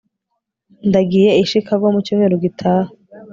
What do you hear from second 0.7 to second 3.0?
ndagiye i chicago mu cyumweru gitaha